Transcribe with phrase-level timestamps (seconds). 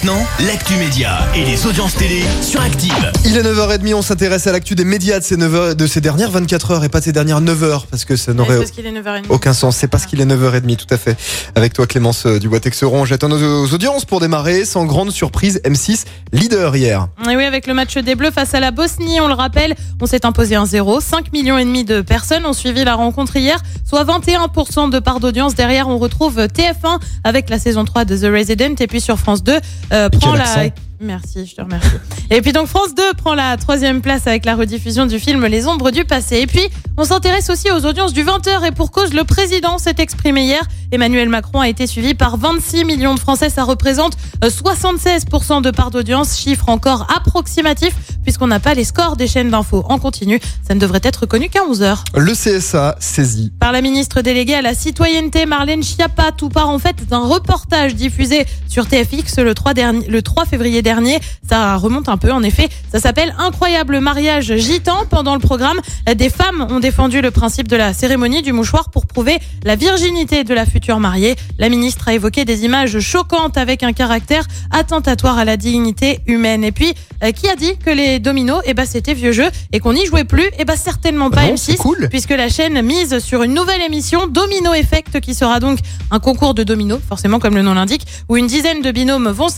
[0.00, 2.92] Maintenant, l'actu média et les audiences télé sur Active.
[3.24, 6.00] Il est 9h30, on s'intéresse à l'actu des médias de ces, 9 heures- de ces
[6.00, 8.58] dernières 24 heures et pas de ces dernières 9 heures parce que ça n'aurait c'est
[8.60, 9.24] parce qu'il est 9h30.
[9.28, 9.76] aucun sens.
[9.76, 11.16] C'est parce qu'il est 9h30, tout à fait.
[11.56, 14.64] Avec toi Clémence euh, Dubois-Texeron, j'attends nos aux audiences pour démarrer.
[14.64, 17.08] Sans grande surprise, M6, leader hier.
[17.28, 20.06] Et oui, avec le match des Bleus face à la Bosnie, on le rappelle, on
[20.06, 21.00] s'est imposé un 0.
[21.00, 25.18] 5 millions et demi de personnes ont suivi la rencontre hier, soit 21% de part
[25.18, 25.56] d'audience.
[25.56, 28.74] Derrière, on retrouve TF1 avec la saison 3 de The Resident.
[28.78, 29.58] Et puis sur France 2,
[29.92, 30.42] euh, prend la...
[30.42, 31.88] accent Merci, je te remercie.
[32.30, 35.66] Et puis donc France 2 prend la troisième place avec la rediffusion du film Les
[35.68, 36.38] Ombres du passé.
[36.38, 39.94] Et puis on s'intéresse aussi aux audiences du 20h et pour cause, le président s'est
[39.98, 40.62] exprimé hier.
[40.90, 43.50] Emmanuel Macron a été suivi par 26 millions de Français.
[43.50, 47.94] Ça représente euh, 76% de part d'audience, chiffre encore approximatif
[48.28, 50.40] puisqu'on n'a pas les scores des chaînes d'infos en continu.
[50.66, 51.98] Ça ne devrait être connu qu'à 11h.
[52.16, 53.52] Le CSA saisi.
[53.58, 57.94] Par la ministre déléguée à la citoyenneté, Marlène Schiappa, tout part en fait d'un reportage
[57.94, 61.20] diffusé sur TFX le 3, dernier, le 3 février dernier.
[61.48, 62.68] Ça remonte un peu, en effet.
[62.92, 65.04] Ça s'appelle Incroyable mariage gitan.
[65.08, 65.80] Pendant le programme,
[66.14, 70.42] des femmes ont défendu le principe de la cérémonie du mouchoir pour prouver la virginité
[70.42, 71.36] de la future mariée.
[71.58, 76.64] La ministre a évoqué des images choquantes avec un caractère attentatoire à la dignité humaine.
[76.64, 79.80] Et puis, euh, qui a dit que les dominos, eh ben, c'était vieux jeu et
[79.80, 80.48] qu'on n'y jouait plus?
[80.58, 82.08] Eh ben, certainement pas Non, M6 c'est cool.
[82.08, 85.80] puisque la chaîne mise sur une nouvelle émission, Domino Effect, qui sera donc
[86.10, 89.50] un concours de dominos, forcément comme le nom l'indique, où une dizaine de binômes vont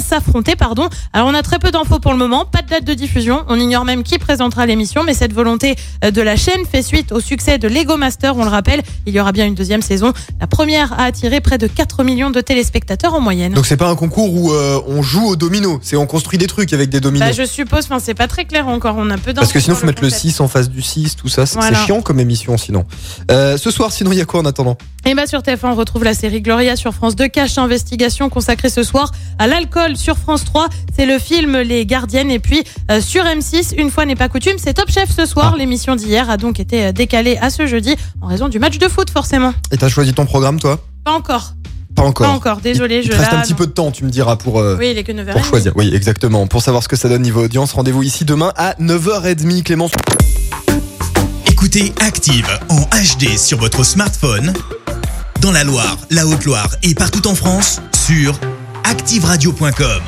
[0.00, 0.56] s'affronter.
[0.56, 0.88] Pardon.
[1.12, 3.60] Alors on a très peu d'infos pour le moment, pas de date de diffusion, on
[3.60, 7.20] ignore même qui présentera l'émission, mais cette volonté euh, de la chaîne fait suite au
[7.20, 10.12] succès de Lego Master, on le rappelle, il y aura bien une deuxième saison.
[10.40, 13.52] La première a attiré près de 4 millions de téléspectateurs en moyenne.
[13.52, 16.46] Donc c'est pas un concours où euh, on joue au domino, c'est on construit des
[16.46, 17.28] trucs avec des dominos.
[17.28, 19.34] Bah, je suppose, enfin c'est pas très clair encore, on a peu.
[19.34, 20.22] Parce que sinon, faut mettre le concept.
[20.22, 21.44] 6 en face du 6, tout ça.
[21.46, 21.84] C'est Voilà.
[21.84, 22.84] chiant comme émission sinon.
[23.30, 24.76] Euh, ce soir, sinon, il y a quoi en attendant?
[25.04, 28.70] Et bah sur TF1, on retrouve la série Gloria sur France 2, Cache Investigation consacrée
[28.70, 30.68] ce soir à l'alcool sur France 3.
[30.96, 32.30] C'est le film Les Gardiennes.
[32.30, 35.52] Et puis euh, sur M6, une fois n'est pas coutume, c'est Top Chef ce soir.
[35.54, 35.58] Ah.
[35.58, 38.88] L'émission d'hier a donc été euh, décalée à ce jeudi en raison du match de
[38.88, 39.54] foot forcément.
[39.72, 40.78] Et t'as choisi ton programme, toi?
[41.04, 41.54] Pas encore,
[41.94, 42.26] Pas encore.
[42.26, 43.58] pas encore, désolé, Il je te reste là, un petit non.
[43.58, 45.32] peu de temps, tu me diras, pour, euh, Oui, il est que 9h.
[45.32, 45.72] pour choisir.
[45.76, 46.46] Oui, exactement.
[46.46, 49.92] Pour savoir ce que ça donne niveau audience, rendez-vous ici demain à 9h30, Clémence.
[51.46, 54.52] Écoutez Active en HD sur votre smartphone,
[55.40, 58.38] dans la Loire, la Haute-Loire et partout en France, sur
[58.84, 60.02] activeradio.com.